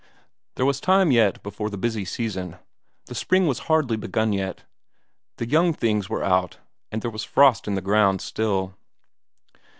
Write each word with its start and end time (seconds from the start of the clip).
There 0.55 0.65
was 0.65 0.81
time 0.81 1.11
yet 1.11 1.43
before 1.43 1.69
the 1.69 1.77
busy 1.77 2.05
season; 2.05 2.57
the 3.05 3.13
spring 3.13 3.45
was 3.45 3.59
hardly 3.69 3.97
begun 3.97 4.33
yet; 4.33 4.63
the 5.37 5.47
young 5.47 5.73
things 5.73 6.09
were 6.09 6.23
out, 6.23 6.57
but 6.89 7.01
there 7.03 7.11
was 7.11 7.23
frost 7.23 7.67
in 7.67 7.75
the 7.75 7.81
ground 7.81 8.19
still. 8.19 8.75